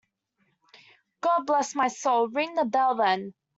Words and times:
God 1.21 1.41
bless 1.45 1.75
my 1.75 1.87
soul, 1.87 2.27
ring 2.27 2.55
the 2.55 2.65
bell, 2.65 2.95
then. 2.95 3.35